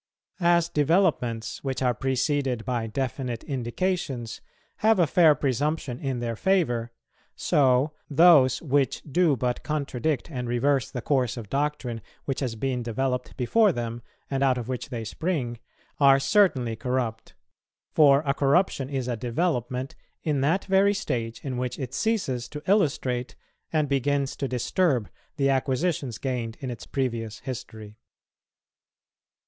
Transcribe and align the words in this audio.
As 0.39 0.67
developments 0.67 1.63
which 1.63 1.83
are 1.83 1.93
preceded 1.93 2.65
by 2.65 2.87
definite 2.87 3.43
indications 3.43 4.41
have 4.77 4.97
a 4.97 5.05
fair 5.05 5.35
presumption 5.35 5.99
in 5.99 6.17
their 6.17 6.35
favour, 6.35 6.91
so 7.35 7.93
those 8.09 8.63
which 8.63 9.03
do 9.03 9.35
but 9.37 9.61
contradict 9.61 10.31
and 10.31 10.47
reverse 10.49 10.89
the 10.89 11.03
course 11.03 11.37
of 11.37 11.51
doctrine 11.51 12.01
which 12.25 12.39
has 12.39 12.55
been 12.55 12.81
developed 12.81 13.37
before 13.37 13.71
them, 13.71 14.01
and 14.27 14.41
out 14.41 14.57
of 14.57 14.67
which 14.67 14.89
they 14.89 15.03
spring, 15.03 15.59
are 15.99 16.19
certainly 16.19 16.75
corrupt; 16.75 17.35
for 17.91 18.23
a 18.25 18.33
corruption 18.33 18.89
is 18.89 19.07
a 19.07 19.15
development 19.15 19.93
in 20.23 20.41
that 20.41 20.65
very 20.65 20.95
stage 20.95 21.41
in 21.45 21.57
which 21.57 21.77
it 21.77 21.93
ceases 21.93 22.49
to 22.49 22.63
illustrate, 22.65 23.35
and 23.71 23.87
begins 23.87 24.35
to 24.35 24.47
disturb, 24.47 25.11
the 25.37 25.47
acquisitions 25.47 26.17
gained 26.17 26.57
in 26.59 26.71
its 26.71 26.87
previous 26.87 27.41
history. 27.41 27.99